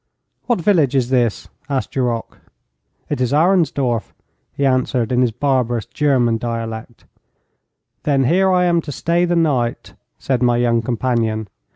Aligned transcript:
'What 0.47 0.59
village 0.59 0.95
is 0.95 1.11
this?' 1.11 1.47
asked 1.69 1.91
Duroc. 1.91 2.39
'It 3.07 3.21
is 3.21 3.31
Arensdorf,' 3.31 4.15
he 4.51 4.65
answered, 4.65 5.11
in 5.11 5.21
his 5.21 5.29
barbarous 5.29 5.85
German 5.85 6.39
dialect. 6.39 7.05
'Then 8.01 8.23
here 8.23 8.49
I 8.51 8.65
am 8.65 8.81
to 8.81 8.91
stay 8.91 9.25
the 9.25 9.35
night,' 9.35 9.93
said 10.17 10.41
my 10.41 10.57
young 10.57 10.81
companion. 10.81 11.49